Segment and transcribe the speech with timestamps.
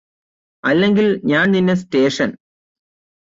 [0.63, 2.35] അല്ലെങ്കില് ഞാന് നിന്നെ സ്റ്റേഷന്